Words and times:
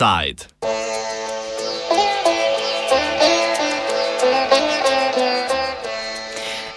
Offside. 0.00 0.44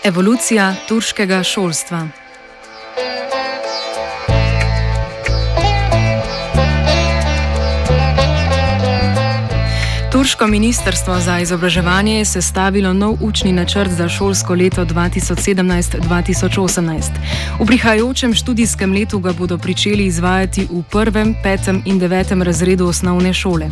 Evolucija 0.03 0.75
turškega 0.87 1.43
šolstva. 1.43 2.07
Turško 10.13 10.47
ministrstvo 10.47 11.19
za 11.19 11.39
izobraževanje 11.39 12.17
je 12.17 12.25
sestavilo 12.25 12.93
nov 12.93 13.17
učni 13.21 13.51
načrt 13.51 13.91
za 13.91 14.09
šolsko 14.09 14.53
leto 14.53 14.85
2017-2018. 14.85 17.01
V 17.59 17.65
prihajajočem 17.65 18.33
študijskem 18.33 18.93
letu 18.93 19.19
ga 19.19 19.33
bodo 19.33 19.57
pričeli 19.57 20.05
izvajati 20.05 20.67
v 20.71 20.83
prvem, 20.91 21.35
petem 21.43 21.81
in 21.85 21.99
devetem 21.99 22.41
razredu 22.41 22.87
osnovne 22.87 23.33
šole. 23.33 23.69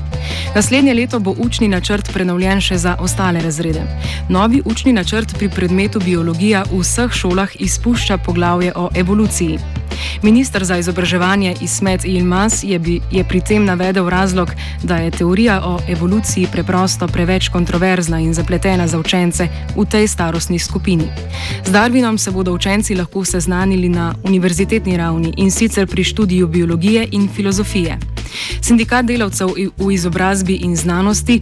Naslednje 0.55 0.93
leto 0.93 1.19
bo 1.19 1.35
učni 1.37 1.67
načrt 1.67 2.13
prenovljen 2.13 2.61
še 2.61 2.77
za 2.77 2.95
ostale 2.99 3.41
razrede. 3.41 3.81
Novi 4.29 4.61
učni 4.65 4.93
načrt 4.93 5.37
pri 5.37 5.49
predmetu 5.49 5.99
biologija 5.99 6.63
v 6.71 6.79
vseh 6.81 7.13
šolah 7.13 7.61
izpušča 7.61 8.17
poglavje 8.17 8.73
o 8.75 8.89
evoluciji. 8.95 9.80
Ministr 10.21 10.63
za 10.63 10.77
izobraževanje 10.77 11.55
Ismet 11.61 12.05
Ilmas 12.05 12.63
je, 12.63 12.79
bi, 12.79 13.01
je 13.11 13.23
pri 13.23 13.41
tem 13.41 13.65
navedel 13.65 14.09
razlog, 14.09 14.51
da 14.83 14.95
je 14.95 15.11
teorija 15.11 15.61
o 15.65 15.79
evoluciji 15.87 16.47
preprosto 16.51 17.07
preveč 17.07 17.49
kontroverzna 17.49 18.19
in 18.19 18.33
zapletena 18.33 18.87
za 18.87 18.99
učence 18.99 19.47
v 19.75 19.85
tej 19.85 20.07
starostni 20.07 20.59
skupini. 20.59 21.07
Z 21.65 21.71
Darwinom 21.71 22.17
se 22.17 22.31
bodo 22.31 22.53
učenci 22.53 22.95
lahko 22.95 23.25
seznanili 23.25 23.89
na 23.89 24.15
univerzitetni 24.23 24.97
ravni 24.97 25.33
in 25.37 25.51
sicer 25.51 25.87
pri 25.87 26.03
študiju 26.03 26.47
biologije 26.47 27.07
in 27.11 27.29
filozofije. 27.35 28.20
Sindikat 28.61 29.05
delavcev 29.05 29.49
v 29.77 29.91
izobrazbi 29.93 30.55
in 30.55 30.75
znanosti 30.75 31.41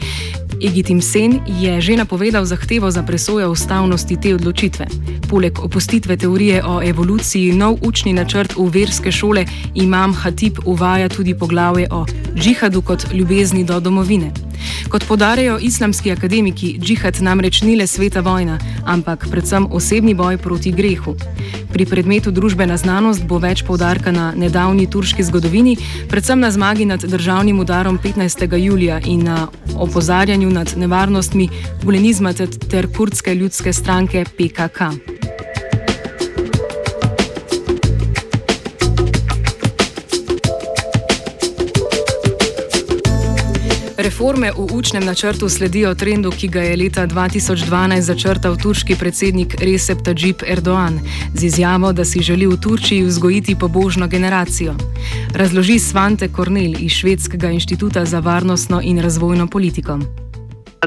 Egitim 0.59 1.01
Sen 1.01 1.39
je 1.47 1.81
že 1.81 1.95
napovedal 1.95 2.45
zahtevo 2.45 2.91
za 2.91 3.03
presojo 3.03 3.51
ustavnosti 3.51 4.17
te 4.21 4.35
odločitve. 4.35 4.85
Poleg 5.29 5.59
opustitve 5.59 6.17
teorije 6.17 6.63
o 6.65 6.83
evoluciji, 6.83 7.55
nov 7.55 7.79
učni 7.81 8.13
načrt 8.13 8.53
v 8.57 8.67
verske 8.67 9.11
šole 9.11 9.45
imam 9.75 10.13
Hatib 10.13 10.59
uvaja 10.65 11.09
tudi 11.09 11.33
poglavje 11.33 11.87
o 11.91 12.05
džihadu 12.35 12.81
kot 12.81 13.13
ljubezni 13.13 13.63
do 13.63 13.79
domovine. 13.79 14.48
Kot 14.89 15.05
podarjajo 15.07 15.59
islamski 15.61 16.11
akademiki, 16.11 16.77
džihad 16.81 17.21
namreč 17.21 17.61
ni 17.61 17.75
le 17.75 17.87
sveta 17.87 18.21
vojna, 18.21 18.59
ampak 18.85 19.27
predvsem 19.31 19.67
osebni 19.71 20.13
boj 20.13 20.37
proti 20.37 20.71
grehu. 20.71 21.15
Pri 21.73 21.85
predmetu 21.85 22.31
družbena 22.31 22.77
znanost 22.77 23.23
bo 23.23 23.37
več 23.37 23.63
poudarka 23.63 24.11
na 24.11 24.31
nedavni 24.35 24.87
turški 24.89 25.23
zgodovini, 25.23 25.77
predvsem 26.09 26.39
na 26.39 26.51
zmagi 26.51 26.85
nad 26.85 27.03
državnim 27.03 27.59
udarom 27.59 27.99
15. 28.03 28.57
julija 28.57 28.99
in 29.05 29.23
na 29.23 29.47
opozarjanju 29.75 30.49
nad 30.49 30.73
nevarnostmi 30.77 31.49
gulenizma 31.83 32.33
ter 32.69 32.87
kurdske 32.97 33.35
ljudske 33.35 33.73
stranke 33.73 34.25
PKK. 34.25 35.18
Reforme 43.99 44.51
v 44.55 44.63
učnem 44.71 45.03
načrtu 45.03 45.49
sledijo 45.49 45.91
trendu, 45.95 46.31
ki 46.31 46.47
ga 46.47 46.61
je 46.63 46.75
leta 46.79 47.03
2012 47.03 47.99
začrtal 47.99 48.55
turški 48.55 48.95
predsednik 48.95 49.59
Recep 49.59 49.99
Tayyip 50.07 50.39
Erdoğan 50.47 51.03
z 51.35 51.43
izjavo, 51.43 51.91
da 51.91 52.05
si 52.07 52.23
želi 52.23 52.47
v 52.47 52.55
Turčiji 52.63 53.03
vzgojiti 53.03 53.59
pobožno 53.59 54.07
generacijo. 54.07 54.73
Razloži 55.35 55.79
Svante 55.79 56.31
Kornel 56.31 56.79
iz 56.79 56.91
Švedskega 56.91 57.51
inštituta 57.51 58.05
za 58.05 58.19
varnostno 58.19 58.79
in 58.83 59.03
razvojno 59.03 59.47
politiko. 59.47 59.99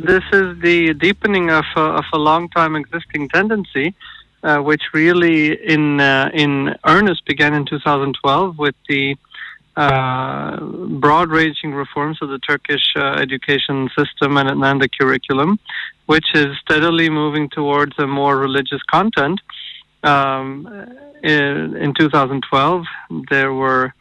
This 0.00 0.24
is 0.32 0.48
the 0.64 0.94
deepening 0.96 1.50
of 1.50 1.68
a, 1.76 2.00
of 2.00 2.06
a 2.12 2.18
long 2.18 2.48
time 2.56 2.80
existing 2.80 3.28
tendency, 3.28 3.92
uh, 4.42 4.64
which 4.64 4.84
really 4.96 5.52
in, 5.68 6.00
uh, 6.00 6.32
in 6.32 6.72
earnest 6.88 7.26
began 7.28 7.52
in 7.54 7.64
2012 7.68 8.56
with 8.56 8.76
the 8.88 9.12
uh, 9.12 9.31
broad-ranging 9.74 11.72
reforms 11.72 12.18
of 12.20 12.28
the 12.28 12.38
Turkish 12.38 12.92
uh, 12.96 13.14
education 13.14 13.88
system 13.96 14.36
and, 14.36 14.50
and, 14.62 14.82
the 14.82 14.88
curriculum, 14.88 15.58
which 16.06 16.26
is 16.34 16.48
steadily 16.58 17.08
moving 17.08 17.48
towards 17.48 17.98
a 17.98 18.06
more 18.06 18.36
religious 18.36 18.82
content. 18.90 19.40
Um, 20.02 20.66
in, 21.22 21.76
in, 21.76 21.94
2012, 21.94 22.84
there 23.30 23.52
were 23.52 23.94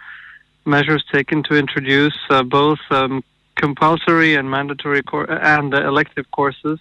measures 0.65 1.03
taken 1.11 1.43
to 1.43 1.55
introduce 1.55 2.17
uh, 2.29 2.43
both 2.43 2.79
um, 2.89 3.23
compulsory 3.55 4.35
and 4.35 4.49
mandatory 4.49 5.03
cor- 5.03 5.31
and 5.31 5.73
elective 5.73 6.25
courses 6.31 6.79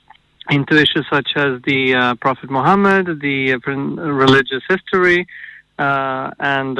into 0.48 0.74
issues 0.74 1.06
such 1.10 1.30
as 1.36 1.60
the 1.62 1.94
uh, 1.94 2.14
Prophet 2.16 2.50
Muhammad, 2.50 3.20
the 3.20 3.52
uh, 3.52 3.58
religious 3.70 4.62
history, 4.68 5.26
uh, 5.78 6.30
and 6.40 6.78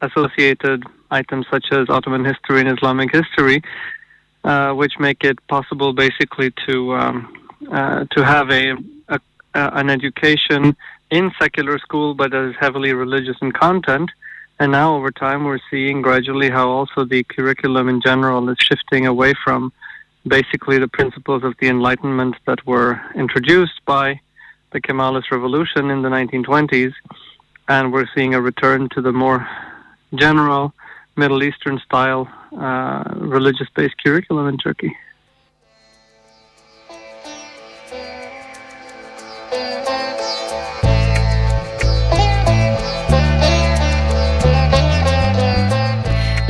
associated 0.00 0.84
items 1.10 1.46
such 1.50 1.66
as 1.72 1.88
Ottoman 1.88 2.24
history 2.24 2.60
and 2.60 2.68
Islamic 2.68 3.10
history, 3.12 3.62
uh, 4.44 4.72
which 4.72 4.98
make 4.98 5.24
it 5.24 5.38
possible 5.48 5.92
basically 5.92 6.52
to 6.66 6.94
um, 6.94 7.50
uh, 7.70 8.04
to 8.16 8.24
have 8.24 8.50
a, 8.50 8.72
a, 9.08 9.20
an 9.54 9.90
education 9.90 10.74
in 11.10 11.30
secular 11.38 11.78
school, 11.78 12.14
but 12.14 12.30
that 12.30 12.48
is 12.48 12.54
heavily 12.58 12.92
religious 12.92 13.36
in 13.42 13.52
content. 13.52 14.10
And 14.58 14.72
now, 14.72 14.96
over 14.96 15.10
time, 15.10 15.44
we're 15.44 15.60
seeing 15.70 16.02
gradually 16.02 16.50
how 16.50 16.68
also 16.68 17.04
the 17.04 17.24
curriculum 17.24 17.88
in 17.88 18.00
general 18.00 18.48
is 18.48 18.58
shifting 18.60 19.06
away 19.06 19.34
from 19.44 19.72
basically 20.26 20.78
the 20.78 20.88
principles 20.88 21.44
of 21.44 21.54
the 21.60 21.68
Enlightenment 21.68 22.36
that 22.46 22.66
were 22.66 23.00
introduced 23.14 23.84
by 23.86 24.20
the 24.72 24.80
Kemalist 24.80 25.30
revolution 25.30 25.90
in 25.90 26.02
the 26.02 26.08
1920s, 26.08 26.92
and 27.68 27.92
we're 27.92 28.06
seeing 28.14 28.34
a 28.34 28.40
return 28.40 28.88
to 28.90 29.00
the 29.00 29.12
more 29.12 29.48
general 30.14 30.72
Middle 31.16 31.42
Eastern 31.42 31.78
style 31.84 32.28
uh, 32.58 33.04
religious 33.16 33.68
based 33.74 33.94
curriculum 34.02 34.48
in 34.48 34.58
Turkey. 34.58 34.94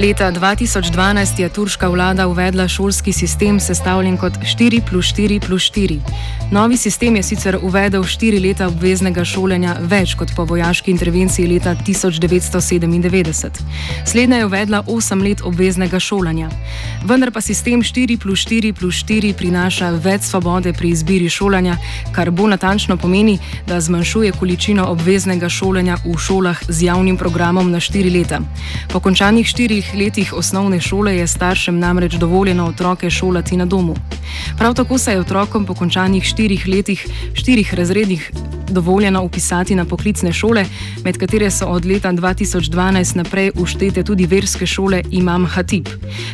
Leta 0.00 0.33
2012 0.33 1.41
je 1.41 1.49
turška 1.49 1.88
vlada 1.88 2.27
uvedla 2.28 2.69
šolski 2.69 3.12
sistem 3.12 3.61
sestavljen 3.61 4.16
kot 4.16 4.33
4 4.33 4.81
plus 4.91 5.06
4 5.06 5.47
plus 5.47 5.62
4. 5.62 6.00
Novi 6.50 6.77
sistem 6.77 7.16
je 7.16 7.22
sicer 7.22 7.59
uvedel 7.62 8.03
4 8.03 8.43
leta 8.43 8.66
obveznega 8.66 9.25
šolanja 9.25 9.77
več 9.81 10.15
kot 10.15 10.33
po 10.37 10.44
vojaški 10.44 10.91
intervenciji 10.91 11.47
leta 11.47 11.75
1997. 11.87 13.50
Slednja 14.06 14.37
je 14.37 14.47
uvedla 14.47 14.83
8 14.87 15.22
let 15.28 15.41
obveznega 15.44 16.00
šolanja. 16.00 16.49
Vendar 17.05 17.31
pa 17.31 17.41
sistem 17.41 17.83
4 17.83 18.16
plus 18.19 18.47
4 18.49 18.72
plus 18.72 19.05
4 19.05 19.33
prinaša 19.37 19.91
več 19.91 20.22
svobode 20.22 20.72
pri 20.72 20.89
izbiri 20.89 21.28
šolanja, 21.28 21.77
kar 22.12 22.31
bolj 22.31 22.50
natančno 22.50 22.97
pomeni, 22.97 23.39
da 23.66 23.81
zmanjšuje 23.81 24.33
količino 24.33 24.89
obveznega 24.89 25.49
šolanja 25.49 25.97
v 26.05 26.16
šolah 26.19 26.59
z 26.69 26.83
javnim 26.89 27.16
programom 27.16 27.71
na 27.71 27.81
4 27.81 28.12
leta. 28.19 28.41
Po 28.89 29.00
končanih 29.00 29.47
4 29.91 30.05
letih 30.05 30.33
osnovne 30.33 30.81
šole 30.81 31.17
je 31.17 31.27
staršem 31.27 31.78
namreč 31.78 32.15
dovoljeno 32.15 32.67
otroke 32.67 33.11
šolati 33.11 33.56
na 33.56 33.65
domu. 33.65 33.95
Prav 34.59 34.75
tako 34.75 34.99
se 34.99 35.12
je 35.12 35.21
otrokom 35.21 35.67
po 35.67 35.75
končanih 35.75 36.25
štirih 36.25 36.69
letih, 36.69 37.07
štirih 37.34 37.75
razredih 37.75 38.31
dovoljeno 38.71 39.22
upisati 39.22 39.75
na 39.75 39.84
poklicne 39.84 40.33
šole, 40.33 40.65
med 41.05 41.19
katere 41.19 41.51
so 41.51 41.67
od 41.67 41.87
leta 41.87 42.13
2012 42.13 43.17
naprej 43.17 43.51
uštete 43.55 44.03
tudi 44.03 44.27
verske 44.27 44.67
šole 44.67 45.03
Imam 45.11 45.47
Hatib. 45.47 45.89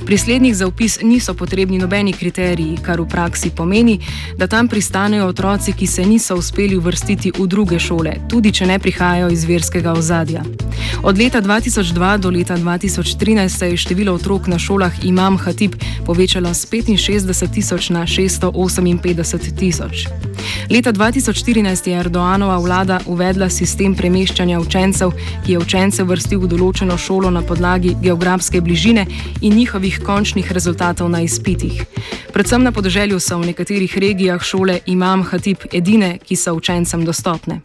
Pri 0.07 0.19
slednjih 0.19 0.57
za 0.57 0.67
upis 0.67 0.99
niso 1.03 1.35
potrebni 1.35 1.79
nobeni 1.79 2.13
kriteriji, 2.13 2.79
kar 2.83 3.01
v 3.01 3.09
praksi 3.09 3.51
pomeni, 3.51 3.99
da 4.37 4.47
tam 4.47 4.69
pristanejo 4.69 5.27
otroci, 5.27 5.73
ki 5.73 5.87
se 5.87 6.05
niso 6.05 6.37
uspeli 6.37 6.77
uvrstiti 6.77 7.33
v 7.39 7.47
druge 7.47 7.79
šole, 7.79 8.17
tudi 8.29 8.53
če 8.53 8.67
ne 8.67 8.79
prihajajo 8.79 9.31
iz 9.31 9.45
verskega 9.45 9.93
ozadja. 9.93 10.43
Od 11.03 11.19
leta 11.19 11.43
2002 11.43 12.19
do 12.19 12.31
leta 12.31 12.57
2013 12.57 13.49
se 13.49 13.71
je 13.71 13.77
število 13.77 14.15
otrok 14.15 14.47
na 14.47 14.59
šolah 14.59 15.05
Imam 15.05 15.37
Hatib 15.37 15.75
povečalo 16.07 16.55
z 16.55 16.67
65 16.67 17.53
tisoč 17.55 17.91
na 17.91 18.07
658 18.07 19.59
tisoč. 19.59 20.07
Leta 20.71 20.93
2014 20.93 21.89
je 21.89 21.99
Erdoanova 21.99 22.57
vlada 22.59 22.99
uvedla 23.07 23.49
sistem 23.49 23.95
premeščanja 23.95 24.59
učencev, 24.61 25.13
ki 25.47 25.53
je 25.53 25.59
učence 25.59 26.05
vrstil 26.05 26.43
v 26.43 26.51
določeno 26.51 26.99
šolo 26.99 27.31
na 27.31 27.43
podlagi 27.47 27.95
geografske 28.03 28.61
bližine 28.61 29.07
in 29.41 29.57
njihovih 29.57 30.01
končnih 30.07 30.53
rezultatov 30.53 31.09
na 31.09 31.23
izpitih. 31.23 31.85
Predvsem 32.35 32.63
na 32.63 32.73
podeželju 32.73 33.21
so 33.21 33.39
v 33.39 33.53
nekaterih 33.53 33.99
regijah 33.99 34.43
šole 34.43 34.81
Imam 34.87 35.23
Hatib 35.23 35.69
edine, 35.73 36.19
ki 36.19 36.37
so 36.37 36.55
učencem 36.59 37.07
dostopne. 37.07 37.63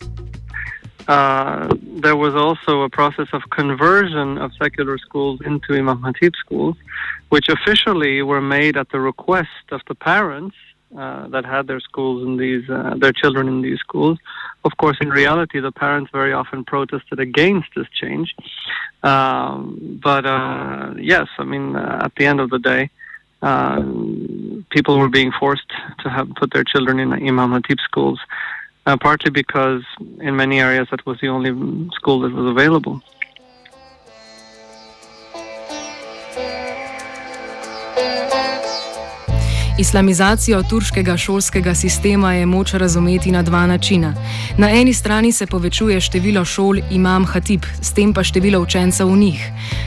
Uh, 1.12 1.68
there 2.00 2.16
was 2.16 2.36
also 2.36 2.84
a 2.84 2.90
process 2.90 3.28
of 3.34 3.42
conversion 3.50 4.38
of 4.38 4.52
secular 4.62 4.98
schools 4.98 5.42
into 5.46 5.74
Imam 5.74 6.00
Hatib 6.02 6.36
schools, 6.38 6.78
which 7.30 7.50
officially 7.50 8.22
were 8.22 8.42
made 8.42 8.78
at 8.78 8.88
the 8.94 9.00
request 9.00 9.66
of 9.72 9.82
the 9.90 9.96
parents 9.96 10.56
uh, 10.98 11.28
that 11.28 11.46
had 11.46 11.68
their 11.68 11.80
schools 11.80 12.24
in 12.26 12.38
these, 12.38 12.70
uh, 12.70 12.96
their 12.98 13.14
children 13.14 13.48
in 13.48 13.62
these 13.62 13.80
schools. 13.80 14.18
Of 14.64 14.78
course, 14.78 14.98
in 15.02 15.10
reality, 15.10 15.60
the 15.60 15.72
parents 15.72 16.12
very 16.12 16.34
often 16.34 16.64
protested 16.64 17.20
against 17.20 17.70
this 17.76 17.88
change. 17.90 18.36
Um, 19.04 20.00
but 20.04 20.26
uh, 20.26 20.94
yes, 20.98 21.28
I 21.38 21.44
mean, 21.44 21.76
uh, 21.76 22.02
at 22.04 22.14
the 22.16 22.26
end 22.26 22.40
of 22.40 22.50
the 22.50 22.60
day, 22.60 22.90
uh, 23.42 23.82
people 24.70 25.00
were 25.00 25.10
being 25.10 25.32
forced 25.32 25.70
to 26.04 26.10
have 26.10 26.30
put 26.36 26.54
their 26.54 26.64
children 26.64 27.00
in 27.00 27.12
Imam 27.14 27.52
Hatip 27.52 27.80
schools, 27.80 28.20
uh, 28.86 28.98
partly 28.98 29.32
because 29.32 29.84
in 30.20 30.36
many 30.36 30.60
areas 30.60 30.88
that 30.92 31.06
was 31.06 31.20
the 31.22 31.28
only 31.28 31.52
school 31.96 32.22
that 32.22 32.32
was 32.32 32.46
available. 32.46 33.02
Islamizacijo 39.82 40.64
turškega 40.70 41.18
šolskega 41.18 41.76
sistema 41.76 42.34
je 42.34 42.46
moč 42.46 42.74
razumeti 42.74 43.32
na 43.32 43.42
dva 43.42 43.68
načina. 43.68 44.14
Na 44.58 44.70
eni 44.70 44.94
strani 44.94 45.32
se 45.32 45.48
povečuje 45.48 46.02
število 46.02 46.46
šol 46.46 46.78
imam 46.92 47.26
hatib, 47.26 47.66
s 47.82 47.94
tem 47.94 48.14
pa 48.14 48.24
število 48.24 48.60
učencev 48.62 49.08
v 49.10 49.18
njih. 49.18 49.42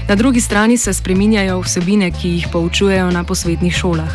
Na 0.08 0.14
drugi 0.14 0.40
strani 0.40 0.76
se 0.76 0.94
spreminjajo 0.94 1.60
vsebine, 1.60 2.10
ki 2.10 2.28
jih 2.28 2.48
poučujejo 2.52 3.10
na 3.10 3.22
posvetnih 3.24 3.74
šolah. 3.74 4.10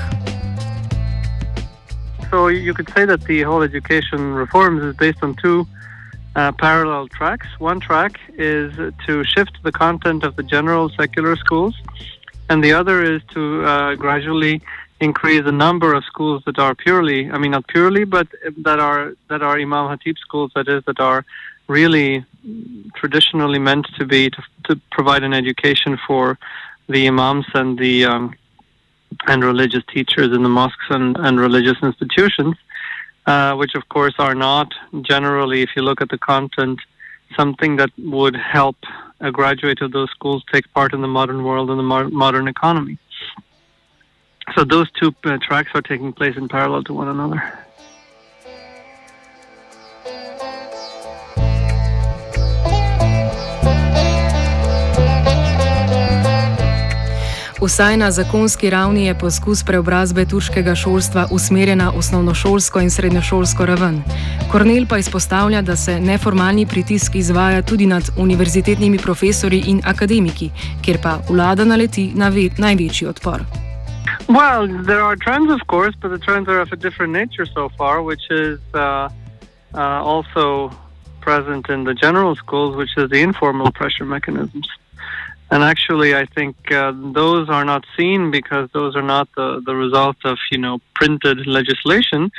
So 2.29 2.49
you 2.49 2.73
could 2.73 2.91
say 2.95 3.05
that 3.05 3.21
the 3.21 3.43
whole 3.43 3.63
education 3.63 4.35
reforms 4.35 4.83
is 4.83 4.95
based 4.95 5.23
on 5.23 5.35
two 5.35 5.59
uh, 6.35 6.51
parallel 6.59 7.07
tracks. 7.07 7.47
One 7.59 7.79
track 7.79 8.19
is 8.37 8.75
to 9.07 9.23
shift 9.23 9.55
the 9.63 9.71
content 9.71 10.23
of 10.23 10.35
the 10.35 10.43
general 10.43 10.89
secular 10.99 11.37
schools, 11.37 11.75
and 12.49 12.63
the 12.63 12.73
other 12.79 13.15
is 13.15 13.21
to 13.33 13.41
uh, 13.63 13.95
gradually 13.95 14.61
increase 14.99 15.43
the 15.43 15.51
number 15.51 15.93
of 15.93 16.03
schools 16.05 16.43
that 16.45 16.59
are 16.59 16.75
purely, 16.75 17.29
I 17.31 17.37
mean, 17.37 17.51
not 17.51 17.67
purely, 17.67 18.03
but 18.03 18.27
that 18.57 18.79
are 18.79 19.13
that 19.29 19.41
are 19.41 19.59
Imam 19.59 19.85
Hatip 19.87 20.17
schools. 20.17 20.51
That 20.55 20.67
is, 20.67 20.83
that 20.85 20.99
are 20.99 21.25
really 21.67 22.25
traditionally 22.95 23.59
meant 23.59 23.87
to 23.97 24.05
be 24.05 24.29
to, 24.29 24.43
to 24.65 24.81
provide 24.91 25.23
an 25.23 25.33
education 25.33 25.97
for 26.07 26.37
the 26.87 27.07
imams 27.07 27.45
and 27.53 27.77
the 27.77 28.05
um, 28.05 28.33
and 29.27 29.43
religious 29.43 29.83
teachers 29.93 30.35
in 30.35 30.43
the 30.43 30.49
mosques 30.49 30.85
and, 30.89 31.17
and 31.17 31.39
religious 31.39 31.77
institutions, 31.81 32.55
uh, 33.25 33.55
which 33.55 33.75
of 33.75 33.87
course 33.89 34.13
are 34.19 34.35
not 34.35 34.73
generally, 35.01 35.61
if 35.61 35.69
you 35.75 35.81
look 35.81 36.01
at 36.01 36.09
the 36.09 36.17
content, 36.17 36.79
something 37.35 37.75
that 37.77 37.89
would 37.97 38.35
help 38.35 38.77
a 39.19 39.31
graduate 39.31 39.81
of 39.81 39.91
those 39.91 40.09
schools 40.11 40.43
take 40.51 40.71
part 40.73 40.93
in 40.93 41.01
the 41.01 41.07
modern 41.07 41.43
world 41.43 41.69
and 41.69 41.79
the 41.79 41.83
mo- 41.83 42.09
modern 42.09 42.47
economy. 42.47 42.97
So 44.55 44.65
those 44.65 44.89
two 44.99 45.13
uh, 45.25 45.37
tracks 45.47 45.69
are 45.73 45.81
taking 45.81 46.11
place 46.13 46.35
in 46.35 46.47
parallel 46.47 46.83
to 46.83 46.93
one 46.93 47.07
another. 47.07 47.41
Vsaj 57.61 57.97
na 57.97 58.11
zakonski 58.11 58.69
ravni 58.69 59.05
je 59.05 59.17
poskus 59.19 59.63
preobrazbe 59.63 60.25
turškega 60.25 60.75
šolstva 60.75 61.27
usmerjena 61.31 61.91
osnovnošolsko 61.95 62.79
in 62.79 62.89
srednjošolsko 62.89 63.65
raven. 63.65 64.01
Kornel 64.51 64.85
pa 64.89 64.97
izpostavlja, 64.97 65.61
da 65.61 65.75
se 65.75 65.99
neformalni 65.99 66.65
pritisk 66.65 67.15
izvaja 67.15 67.61
tudi 67.61 67.85
nad 67.85 68.03
univerzitetnimi 68.17 68.97
profesori 68.97 69.63
in 69.67 69.81
akademiki, 69.85 70.49
kjer 70.81 71.01
pa 71.03 71.19
vlada 71.29 71.65
naleti 71.65 72.11
na 72.15 72.31
največji 72.57 73.07
odpor. 73.07 73.68
Well, 74.29 74.67
there 74.67 75.01
are 75.01 75.15
trends, 75.15 75.51
of 75.51 75.65
course, 75.65 75.95
but 75.99 76.09
the 76.09 76.19
trends 76.19 76.47
are 76.49 76.59
of 76.59 76.71
a 76.71 76.75
different 76.75 77.13
nature 77.13 77.47
so 77.47 77.69
far, 77.69 78.03
which 78.03 78.29
is 78.29 78.59
uh, 78.75 79.09
uh, 79.73 79.79
also 79.79 80.71
present 81.19 81.67
in 81.67 81.83
the 81.83 81.95
general 81.95 82.35
schools, 82.35 82.75
which 82.75 82.95
is 82.95 83.09
the 83.09 83.21
informal 83.21 83.71
pressure 83.71 84.05
mechanisms. 84.05 84.67
And 85.49 85.63
actually, 85.63 86.13
I 86.13 86.25
think 86.25 86.71
uh, 86.71 86.93
those 86.95 87.49
are 87.49 87.65
not 87.65 87.85
seen 87.97 88.29
because 88.29 88.69
those 88.71 88.95
are 88.95 89.01
not 89.01 89.27
the, 89.35 89.63
the 89.65 89.75
result 89.75 90.17
of 90.25 90.37
you 90.51 90.59
know 90.59 90.79
printed 90.93 91.47
legislation. 91.47 92.31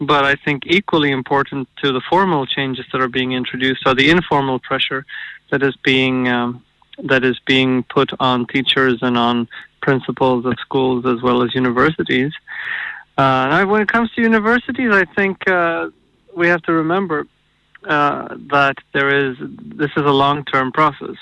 But 0.00 0.26
I 0.26 0.34
think 0.34 0.66
equally 0.66 1.10
important 1.10 1.66
to 1.82 1.92
the 1.92 2.02
formal 2.10 2.44
changes 2.44 2.84
that 2.92 3.00
are 3.00 3.08
being 3.08 3.32
introduced 3.32 3.86
are 3.86 3.94
the 3.94 4.10
informal 4.10 4.58
pressure 4.58 5.06
that 5.50 5.62
is 5.62 5.74
being 5.76 6.28
um, 6.28 6.62
that 7.04 7.24
is 7.24 7.38
being 7.46 7.84
put 7.84 8.10
on 8.20 8.46
teachers 8.46 8.98
and 9.00 9.16
on 9.16 9.48
principals 9.88 10.44
of 10.44 10.54
schools 10.60 11.06
as 11.06 11.22
well 11.22 11.42
as 11.42 11.54
universities. 11.54 12.32
Uh, 13.16 13.64
when 13.64 13.80
it 13.80 13.90
comes 13.94 14.10
to 14.12 14.20
universities, 14.20 14.90
I 14.92 15.06
think 15.16 15.48
uh, 15.48 15.88
we 16.36 16.46
have 16.48 16.62
to 16.68 16.72
remember 16.74 17.26
uh, 17.88 18.36
that 18.56 18.76
there 18.92 19.10
is 19.24 19.34
this 19.80 19.92
is 19.96 20.04
a 20.14 20.16
long-term 20.24 20.72
process. 20.72 21.18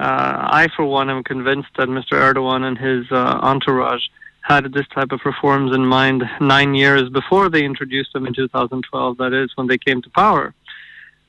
Uh, 0.00 0.34
I, 0.60 0.66
for 0.74 0.84
one, 0.84 1.08
am 1.08 1.22
convinced 1.22 1.72
that 1.78 1.88
Mr. 1.88 2.14
Erdogan 2.26 2.62
and 2.68 2.76
his 2.76 3.04
uh, 3.12 3.38
entourage 3.52 4.04
had 4.40 4.64
this 4.72 4.88
type 4.88 5.12
of 5.12 5.20
reforms 5.24 5.70
in 5.72 5.86
mind 5.86 6.24
nine 6.40 6.74
years 6.74 7.08
before 7.20 7.48
they 7.48 7.64
introduced 7.64 8.12
them 8.12 8.26
in 8.26 8.34
2012. 8.34 9.18
That 9.18 9.32
is 9.32 9.50
when 9.54 9.68
they 9.68 9.78
came 9.78 10.02
to 10.02 10.10
power. 10.10 10.52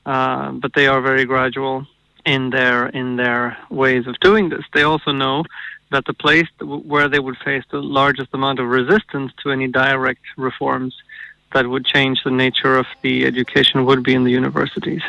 Uh, 0.04 0.50
but 0.62 0.72
they 0.74 0.88
are 0.88 1.00
very 1.00 1.24
gradual 1.24 1.86
in 2.24 2.50
their 2.50 2.88
in 2.88 3.08
their 3.22 3.56
ways 3.70 4.04
of 4.08 4.14
doing 4.20 4.48
this. 4.48 4.64
They 4.74 4.82
also 4.82 5.12
know 5.12 5.44
that 5.90 6.04
the 6.06 6.14
place 6.14 6.48
where 6.60 7.08
they 7.08 7.18
would 7.18 7.36
face 7.38 7.64
the 7.70 7.82
largest 7.82 8.30
amount 8.32 8.58
of 8.58 8.68
resistance 8.68 9.32
to 9.42 9.50
any 9.50 9.68
direct 9.68 10.22
reforms 10.36 10.94
that 11.52 11.68
would 11.68 11.86
change 11.86 12.22
the 12.24 12.30
nature 12.30 12.76
of 12.76 12.86
the 13.02 13.24
education 13.24 13.86
would 13.86 14.02
be 14.02 14.14
in 14.14 14.24
the 14.24 14.30
universities. 14.30 15.02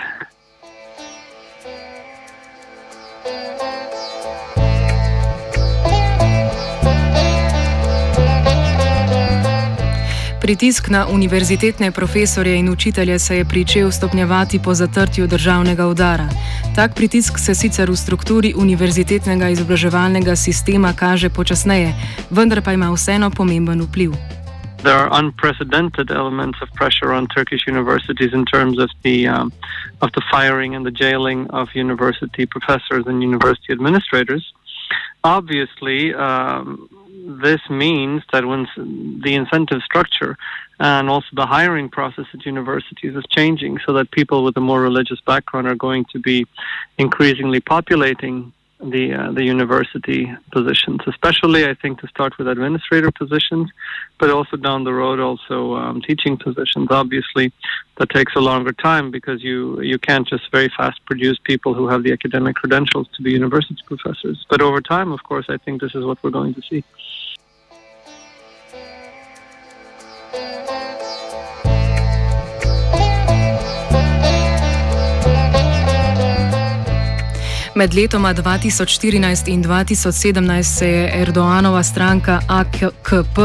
Pritisk 10.48 10.88
na 10.90 11.08
univerzitetne 11.12 11.92
profesorje 11.92 12.56
in 12.56 12.70
učitelje 12.70 13.20
se 13.20 13.38
je 13.38 13.46
pričel 13.46 13.92
stopnjevati 13.92 14.60
po 14.64 14.74
zatrtju 14.74 15.28
državnega 15.28 15.88
udara. 15.88 16.30
Tak 16.76 16.96
pritisk 16.96 17.34
se 17.40 17.56
sicer 17.56 17.92
v 17.92 17.96
strukturi 17.96 18.54
univerzitetnega 18.56 19.50
izobraževalnega 19.50 20.36
sistema 20.36 20.94
kaže 20.94 21.30
počasneje, 21.30 21.92
vendar 22.30 22.62
pa 22.64 22.72
ima 22.74 22.88
vseeno 22.96 23.30
pomemben 23.30 23.82
vpliv. 23.82 24.12
There 24.84 24.96
are 24.96 25.12
unprecedented 25.20 26.12
elements 26.12 26.62
of 26.62 26.70
pressure 26.80 27.12
on 27.12 27.28
Turkish 27.28 27.68
universities 27.68 28.32
in 28.34 28.46
terms 28.46 28.80
of 28.80 28.90
the 29.04 29.28
um, 29.28 29.52
of 30.00 30.10
the 30.16 30.24
firing 30.32 30.76
and 30.76 30.86
the 30.88 30.96
jailing 31.04 31.48
of 31.52 31.68
university 31.76 32.46
professors 32.46 33.04
and 33.08 33.20
university 33.24 33.74
administrators. 33.74 34.44
Obviously, 35.24 36.16
um, 36.16 36.88
this 37.28 37.60
means 37.70 38.24
that 38.32 38.46
when 38.46 38.68
the 39.22 39.36
incentive 39.36 39.82
structure 39.84 40.38
and 40.80 41.10
also 41.10 41.28
the 41.34 41.46
hiring 41.46 41.90
process 41.90 42.26
at 42.34 42.46
universities 42.46 43.16
is 43.16 43.24
changing 43.30 43.80
so 43.86 43.92
that 43.94 44.10
people 44.12 44.46
with 44.46 44.56
a 44.56 44.62
more 44.62 44.80
religious 44.80 45.20
background 45.22 45.68
are 45.68 45.76
going 45.76 46.06
to 46.06 46.20
be 46.20 46.48
increasingly 46.98 47.60
populating 47.60 48.54
the 48.80 49.14
uh, 49.14 49.32
the 49.32 49.44
university 49.44 50.32
positions, 50.52 51.00
especially 51.08 51.66
I 51.66 51.74
think 51.74 52.00
to 52.02 52.08
start 52.08 52.38
with 52.38 52.48
administrator 52.48 53.12
positions, 53.12 53.72
but 54.20 54.30
also 54.30 54.56
down 54.56 54.84
the 54.84 54.94
road 54.94 55.20
also 55.20 55.76
um, 55.76 56.02
teaching 56.02 56.38
positions. 56.38 56.88
Obviously, 56.92 57.52
that 57.98 58.10
takes 58.12 58.36
a 58.36 58.40
longer 58.40 58.74
time 58.74 59.10
because 59.10 59.44
you 59.44 59.82
you 59.82 59.98
can't 59.98 60.28
just 60.28 60.52
very 60.52 60.72
fast 60.78 61.04
produce 61.06 61.40
people 61.40 61.74
who 61.74 61.88
have 61.88 62.04
the 62.04 62.14
academic 62.14 62.56
credentials 62.56 63.08
to 63.16 63.24
be 63.24 63.32
university 63.32 63.82
professors. 63.86 64.46
But 64.48 64.62
over 64.62 64.80
time, 64.80 65.12
of 65.12 65.24
course, 65.24 65.48
I 65.50 65.58
think 65.58 65.82
this 65.82 65.96
is 65.96 66.06
what 66.06 66.22
we're 66.24 66.30
going 66.30 66.54
to 66.54 66.62
see. 66.62 66.84
Med 77.78 77.94
letoma 77.94 78.34
2014 78.34 79.48
in 79.48 79.64
2017 79.64 80.64
se 80.64 80.88
je 80.90 81.22
Erdoanova 81.22 81.84
stranka 81.84 82.40
AKP 82.48 83.38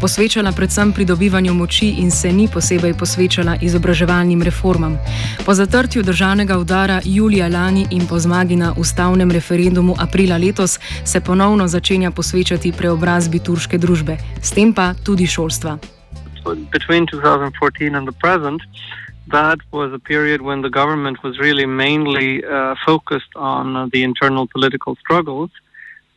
posvečala 0.00 0.52
predvsem 0.52 0.92
pridobivanju 0.92 1.54
moči 1.54 1.88
in 1.98 2.10
se 2.10 2.32
ni 2.32 2.48
posebej 2.48 2.94
posvečala 2.94 3.56
izobraževalnim 3.62 4.42
reformam. 4.42 4.98
Po 5.46 5.54
zatrtju 5.54 6.02
državnega 6.02 6.58
udara 6.58 7.00
julija 7.04 7.48
lani 7.48 7.86
in 7.90 8.06
po 8.06 8.18
zmagi 8.18 8.56
na 8.56 8.74
ustavnem 8.78 9.30
referendumu 9.30 9.94
aprila 9.98 10.36
letos 10.36 10.78
se 11.04 11.20
ponovno 11.20 11.68
začenja 11.68 12.10
posvečati 12.10 12.72
preobrazbi 12.72 13.38
turške 13.38 13.78
družbe, 13.78 14.16
s 14.42 14.50
tem 14.50 14.74
pa 14.74 14.94
tudi 15.04 15.26
šolstva. 15.26 15.78
between 16.72 17.06
2014 17.06 17.94
and 17.94 18.08
the 18.08 18.12
present, 18.12 18.62
that 19.30 19.58
was 19.72 19.92
a 19.92 19.98
period 19.98 20.42
when 20.42 20.62
the 20.62 20.70
government 20.70 21.22
was 21.22 21.38
really 21.38 21.66
mainly 21.66 22.44
uh, 22.44 22.74
focused 22.84 23.34
on 23.36 23.76
uh, 23.76 23.88
the 23.92 24.02
internal 24.02 24.46
political 24.46 24.96
struggles 24.96 25.50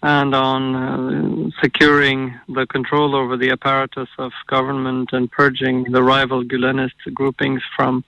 and 0.01 0.35
on 0.35 0.75
uh, 0.75 1.49
securing 1.61 2.37
the 2.49 2.65
control 2.67 3.15
over 3.15 3.37
the 3.37 3.49
apparatus 3.49 4.09
of 4.17 4.31
government 4.47 5.09
and 5.13 5.31
purging 5.31 5.83
the 5.91 6.03
rival 6.03 6.43
Gulenist 6.43 6.99
groupings 7.13 7.61
from 7.75 8.03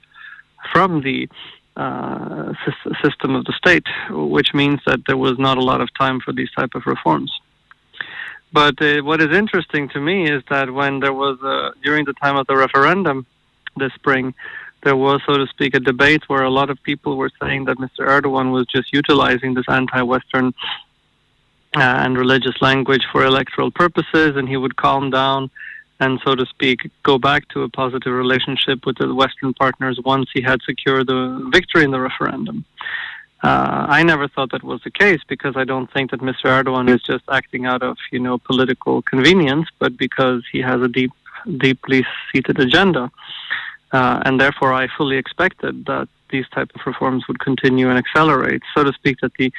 from 0.74 1.02
the 1.02 1.30
uh, 1.78 2.54
system 3.04 3.36
of 3.36 3.46
the 3.46 3.54
state, 3.54 3.86
which 4.10 4.54
means 4.54 4.80
that 4.88 5.00
there 5.08 5.18
was 5.18 5.38
not 5.38 5.58
a 5.58 5.62
lot 5.62 5.80
of 5.80 5.90
time 5.94 6.20
for 6.20 6.34
these 6.34 6.50
type 6.52 6.72
of 6.74 6.84
reforms. 6.86 7.32
But 8.52 8.82
uh, 8.82 9.04
what 9.04 9.22
is 9.22 9.36
interesting 9.36 9.90
to 9.90 10.00
me 10.00 10.30
is 10.30 10.42
that 10.50 10.72
when 10.72 11.02
there 11.02 11.14
was 11.14 11.38
uh, 11.44 11.72
during 11.84 12.06
the 12.06 12.14
time 12.14 12.36
of 12.36 12.48
the 12.48 12.56
referendum 12.56 13.26
this 13.78 13.94
spring, 13.94 14.34
there 14.86 14.96
was, 14.96 15.20
so 15.26 15.34
to 15.38 15.48
speak, 15.48 15.76
a 15.76 15.82
debate 15.82 16.24
where 16.30 16.44
a 16.44 16.50
lot 16.50 16.70
of 16.70 16.82
people 16.84 17.18
were 17.18 17.32
saying 17.42 17.66
that 17.66 17.78
Mr. 17.78 18.02
Erdogan 18.08 18.52
was 18.54 18.66
just 18.68 18.94
utilizing 18.94 19.54
this 19.54 19.66
anti-Western 19.68 20.54
uh, 21.76 22.04
and 22.04 22.18
religious 22.18 22.62
language 22.62 23.04
for 23.12 23.26
electoral 23.26 23.72
purposes, 23.72 24.38
and 24.38 24.48
he 24.48 24.56
would 24.56 24.78
calm 24.78 25.10
down 25.10 25.52
and, 26.00 26.20
so 26.26 26.36
to 26.36 26.46
speak, 26.46 26.90
go 27.04 27.18
back 27.18 27.48
to 27.50 27.64
a 27.64 27.70
positive 27.70 28.14
relationship 28.14 28.86
with 28.86 28.98
the 28.98 29.14
Western 29.14 29.54
partners 29.54 30.00
once 30.04 30.30
he 30.34 30.42
had 30.42 30.62
secured 30.62 31.08
the 31.08 31.50
victory 31.52 31.84
in 31.84 31.92
the 31.92 32.00
referendum. 32.00 32.66
Uh, 33.44 33.86
I 33.90 34.04
never 34.04 34.28
thought 34.28 34.52
that 34.52 34.64
was 34.64 34.82
the 34.84 34.92
case 34.92 35.22
because 35.28 35.56
I 35.56 35.64
don't 35.64 35.92
think 35.92 36.12
that 36.12 36.20
Mr. 36.20 36.46
Erdogan 36.46 36.90
is 36.94 37.02
just 37.02 37.24
acting 37.30 37.66
out 37.66 37.84
of, 37.84 37.98
you 38.12 38.20
know, 38.20 38.38
political 38.40 39.02
convenience, 39.04 39.68
but 39.80 39.96
because 39.96 40.44
he 40.52 40.60
has 40.62 40.82
a 40.82 40.88
deep, 40.88 41.12
deeply 41.58 42.06
seated 42.32 42.60
agenda. 42.60 43.12
Uh, 43.92 44.22
and 44.26 44.40
therefore, 44.42 44.74
I 44.74 44.88
fully 44.98 45.18
expected 45.18 45.86
that 45.86 46.08
these 46.30 46.48
type 46.50 46.72
of 46.76 46.82
reforms 46.86 47.28
would 47.28 47.40
continue 47.40 47.90
and 47.90 47.98
accelerate, 47.98 48.62
so 48.74 48.84
to 48.84 48.94
speak, 48.94 49.20
that 49.22 49.34
the 49.38 49.52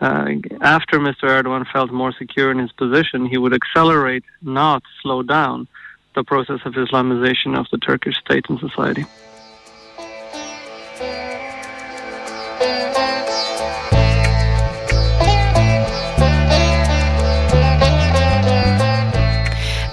uh, 0.00 0.26
after 0.60 0.98
Mr. 0.98 1.28
Erdogan 1.28 1.66
felt 1.72 1.90
more 1.90 2.12
secure 2.12 2.50
in 2.50 2.58
his 2.58 2.72
position, 2.72 3.26
he 3.26 3.38
would 3.38 3.54
accelerate, 3.54 4.24
not 4.42 4.82
slow 5.00 5.22
down, 5.22 5.68
the 6.14 6.24
process 6.24 6.60
of 6.64 6.74
Islamization 6.74 7.58
of 7.58 7.66
the 7.70 7.78
Turkish 7.78 8.16
state 8.18 8.44
and 8.48 8.58
society. 8.58 9.04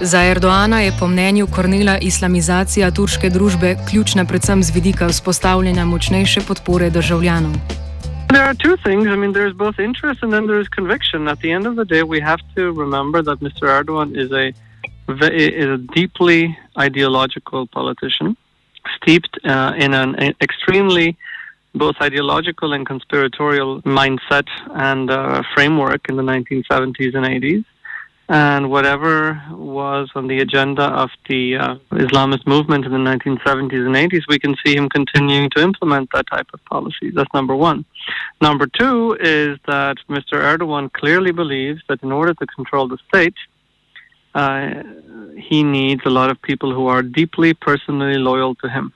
Za 0.02 0.18
Erdoana 0.22 0.80
je 0.80 0.92
po 1.00 1.06
mnenju 1.06 1.46
Kornela 1.46 1.98
islamizacija 1.98 2.90
turške 2.90 3.30
družbe 3.30 3.76
ključna 3.90 4.24
predvsem 4.24 4.62
z 4.62 4.74
vidika 4.74 5.06
vzpostavljanja 5.06 5.84
močnejše 5.84 6.40
podpore 6.48 6.90
državljanom. 6.90 7.52
There 8.28 8.42
are 8.42 8.54
two 8.54 8.76
things. 8.84 9.06
I 9.06 9.16
mean, 9.16 9.32
there's 9.32 9.54
both 9.54 9.78
interest 9.78 10.22
and 10.22 10.32
then 10.32 10.46
there 10.46 10.60
is 10.60 10.68
conviction. 10.78 11.28
At 11.28 11.38
the 11.38 11.52
end 11.56 11.66
of 11.66 11.74
the 11.74 11.84
day, 11.94 12.02
we 12.02 12.20
have 12.30 12.42
to 12.56 12.62
remember 12.82 13.22
that 13.22 13.38
Mr. 13.46 13.62
Erdogan 13.78 14.10
is 14.24 14.30
a 14.42 14.46
is 15.62 15.68
a 15.76 15.80
deeply 15.98 16.40
ideological 16.86 17.66
politician, 17.66 18.36
steeped 18.96 19.34
uh, 19.44 19.84
in 19.84 19.94
an 19.94 20.10
extremely 20.40 21.16
both 21.74 21.96
ideological 22.08 22.72
and 22.72 22.86
conspiratorial 22.92 23.82
mindset 23.82 24.48
and 24.90 25.10
uh, 25.10 25.42
framework 25.54 26.02
in 26.08 26.16
the 26.16 26.26
1970s 26.32 27.14
and 27.18 27.26
80s 27.42 27.64
and 28.32 28.70
whatever 28.70 29.38
was 29.50 30.08
on 30.14 30.26
the 30.26 30.38
agenda 30.38 30.84
of 30.84 31.10
the 31.28 31.54
uh, 31.56 31.74
Islamist 31.90 32.46
movement 32.46 32.86
in 32.86 32.92
the 32.92 32.96
1970s 32.96 33.84
and 33.86 33.94
80s, 33.94 34.22
we 34.26 34.38
can 34.38 34.56
see 34.64 34.74
him 34.74 34.88
continuing 34.88 35.50
to 35.50 35.62
implement 35.62 36.08
that 36.14 36.24
type 36.32 36.46
of 36.54 36.64
policy. 36.64 37.10
That's 37.10 37.28
number 37.34 37.54
one. 37.54 37.84
Number 38.40 38.66
two 38.66 39.18
is 39.20 39.58
that 39.66 39.98
Mr. 40.08 40.40
Erdogan 40.40 40.90
clearly 40.94 41.30
believes 41.30 41.82
that 41.90 42.02
in 42.02 42.10
order 42.10 42.32
to 42.32 42.46
control 42.46 42.88
the 42.88 42.96
state, 43.06 43.34
uh, 44.34 44.82
he 45.36 45.62
needs 45.62 46.00
a 46.06 46.10
lot 46.10 46.30
of 46.30 46.40
people 46.40 46.74
who 46.74 46.86
are 46.86 47.02
deeply 47.02 47.52
personally 47.52 48.16
loyal 48.16 48.54
to 48.56 48.68
him. 48.70 48.94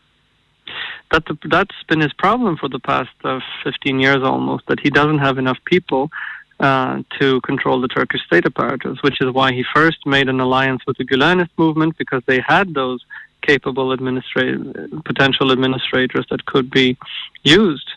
That 1.10 1.24
that's 1.44 1.82
been 1.88 2.00
his 2.00 2.14
problem 2.14 2.56
for 2.56 2.70
the 2.70 2.78
past 2.80 3.10
uh, 3.22 3.40
15 3.64 4.00
years 4.00 4.22
almost, 4.22 4.66
that 4.68 4.80
he 4.80 4.88
doesn't 4.88 5.18
have 5.18 5.36
enough 5.36 5.58
people 5.66 6.10
uh, 6.60 7.02
to 7.18 7.40
control 7.42 7.80
the 7.80 7.88
Turkish 7.88 8.24
state 8.24 8.46
apparatus, 8.46 9.02
which 9.02 9.20
is 9.20 9.30
why 9.32 9.52
he 9.52 9.64
first 9.74 9.98
made 10.06 10.28
an 10.28 10.40
alliance 10.40 10.82
with 10.86 10.96
the 10.96 11.04
Gulenist 11.04 11.50
movement 11.56 11.98
because 11.98 12.22
they 12.26 12.40
had 12.46 12.72
those 12.74 13.04
capable 13.42 13.96
administra- 13.96 15.04
potential 15.04 15.52
administrators 15.52 16.26
that 16.30 16.46
could 16.46 16.70
be 16.70 16.96
used. 17.42 17.88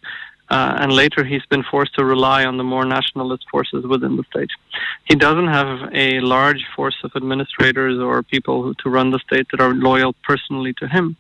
Uh, 0.50 0.78
and 0.80 0.92
later 0.92 1.24
he's 1.24 1.46
been 1.46 1.64
forced 1.64 1.94
to 1.94 2.04
rely 2.04 2.44
on 2.44 2.58
the 2.58 2.64
more 2.64 2.84
nationalist 2.84 3.46
forces 3.52 3.86
within 3.86 4.16
the 4.16 4.24
state. 4.32 4.50
He 5.06 5.16
doesn't 5.16 5.48
have 5.48 5.92
a 5.94 6.20
large 6.22 6.66
force 6.76 6.98
of 7.04 7.12
administrators 7.16 8.00
or 8.00 8.24
people 8.24 8.64
who, 8.64 8.74
to 8.82 8.90
run 8.90 9.12
the 9.12 9.20
state 9.20 9.48
that 9.52 9.62
are 9.62 9.74
loyal 9.76 10.14
personally 10.24 10.74
to 10.80 10.88
him. 10.88 11.16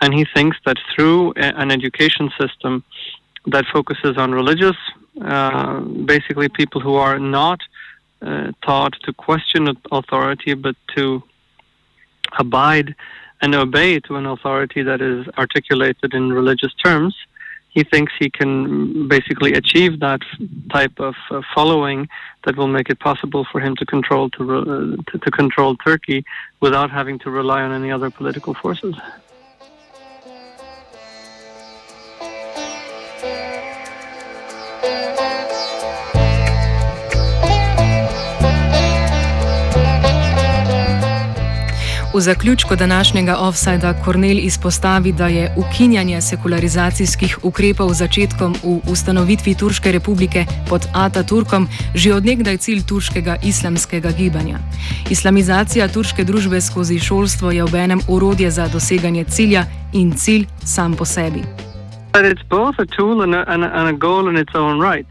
And 0.00 0.14
he 0.14 0.26
thinks 0.34 0.56
that 0.64 0.78
through 0.94 1.32
a, 1.36 1.54
an 1.60 1.70
education 1.70 2.32
system 2.40 2.82
that 3.46 3.64
focuses 3.72 4.16
on 4.16 4.32
religious 4.32 4.76
uh, 5.20 5.80
basically 5.80 6.48
people 6.48 6.80
who 6.80 6.94
are 6.94 7.18
not 7.18 7.60
uh, 8.22 8.52
taught 8.62 8.94
to 9.02 9.12
question 9.12 9.68
authority, 9.90 10.54
but 10.54 10.76
to 10.94 11.22
abide 12.38 12.94
and 13.42 13.54
obey 13.54 13.98
to 14.00 14.16
an 14.16 14.26
authority 14.26 14.82
that 14.82 15.00
is 15.00 15.26
articulated 15.38 16.14
in 16.14 16.32
religious 16.32 16.72
terms. 16.74 17.14
He 17.70 17.84
thinks 17.84 18.12
he 18.18 18.30
can 18.30 19.08
basically 19.08 19.52
achieve 19.52 20.00
that 20.00 20.20
type 20.70 20.98
of 20.98 21.14
uh, 21.30 21.40
following 21.54 22.08
that 22.44 22.56
will 22.56 22.66
make 22.66 22.90
it 22.90 22.98
possible 22.98 23.46
for 23.50 23.60
him 23.60 23.76
to 23.76 23.86
control 23.86 24.28
to, 24.30 24.56
uh, 24.56 24.62
to, 25.10 25.18
to 25.18 25.30
control 25.30 25.76
Turkey 25.76 26.24
without 26.60 26.90
having 26.90 27.18
to 27.20 27.30
rely 27.30 27.62
on 27.62 27.72
any 27.72 27.90
other 27.90 28.10
political 28.10 28.54
forces. 28.54 28.96
V 42.14 42.20
zaključku 42.20 42.76
današnjega 42.76 43.36
offsajda 43.38 43.94
Kornel 44.04 44.38
izpostavi, 44.38 45.12
da 45.12 45.26
je 45.26 45.54
ukinjanje 45.56 46.20
sekularizacijskih 46.20 47.38
ukrepov 47.42 47.92
začetkom 47.94 48.54
v 48.62 48.80
ustanovitvi 48.90 49.54
Turške 49.54 49.92
republike 49.92 50.44
pod 50.68 50.86
Ataturkom 50.94 51.68
že 51.94 52.14
odnegdaj 52.14 52.56
cilj 52.56 52.82
turškega 52.88 53.36
islamskega 53.44 54.10
gibanja. 54.10 54.58
Islamizacija 55.10 55.88
turške 55.88 56.24
družbe 56.24 56.60
skozi 56.60 56.98
šolstvo 56.98 57.50
je 57.50 57.64
obenem 57.64 58.00
urodje 58.08 58.50
za 58.50 58.68
doseganje 58.68 59.24
cilja 59.24 59.64
in 59.92 60.12
cilj 60.12 60.46
sam 60.64 60.94
po 60.94 61.04
sebi. 61.04 61.42
But 62.12 62.22
it's 62.22 62.48
both 62.48 62.78
a 62.78 62.86
tool 62.96 63.22
and 63.22 63.34
a, 63.34 63.44
and 63.46 63.64
a, 63.64 63.70
and 63.74 63.88
a 63.88 63.92
goal 63.92 64.28
in 64.30 64.36
its 64.36 64.54
own 64.54 64.82
right. 64.82 65.06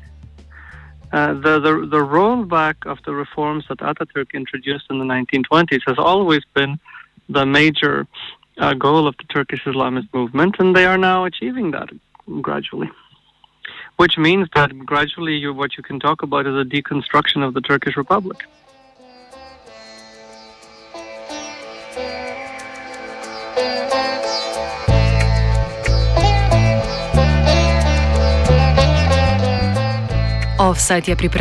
Uh, 1.12 1.34
the, 1.34 1.60
the, 1.60 1.88
the 1.88 1.98
rollback 1.98 2.76
of 2.86 3.00
the 3.06 3.14
reforms 3.14 3.66
that 3.68 3.80
Ataturk 3.80 4.34
introduced 4.34 4.86
in 4.90 5.00
the 5.00 5.06
1920s 5.06 5.82
has 5.88 5.98
always 5.98 6.44
been 6.54 6.80
the 7.28 7.46
major 7.46 8.08
uh, 8.60 8.74
goal 8.74 9.08
of 9.08 9.16
the 9.18 9.24
Turkish 9.24 9.64
Islamist 9.64 10.08
movement, 10.14 10.56
and 10.60 10.76
they 10.76 10.86
are 10.86 10.98
now 10.98 11.26
achieving 11.26 11.72
that 11.72 11.90
gradually. 12.42 12.90
Which 13.98 14.18
means 14.18 14.48
that 14.56 14.78
gradually, 14.86 15.36
you, 15.36 15.54
what 15.54 15.78
you 15.78 15.84
can 15.84 16.00
talk 16.00 16.22
about 16.22 16.46
is 16.46 16.56
a 16.56 16.64
deconstruction 16.64 17.46
of 17.46 17.54
the 17.54 17.62
Turkish 17.62 17.98
Republic. 17.98 18.46
Offside 30.70 31.10
je 31.12 31.16
pripravil. 31.16 31.40